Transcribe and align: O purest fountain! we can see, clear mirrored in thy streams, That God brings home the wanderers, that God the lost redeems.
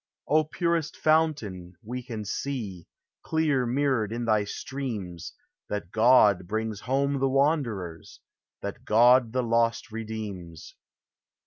O 0.27 0.45
purest 0.45 0.97
fountain! 0.97 1.75
we 1.83 2.01
can 2.01 2.25
see, 2.25 2.87
clear 3.21 3.67
mirrored 3.67 4.11
in 4.11 4.25
thy 4.25 4.45
streams, 4.45 5.33
That 5.69 5.91
God 5.91 6.47
brings 6.47 6.79
home 6.79 7.19
the 7.19 7.29
wanderers, 7.29 8.19
that 8.63 8.83
God 8.83 9.31
the 9.31 9.43
lost 9.43 9.91
redeems. 9.91 10.73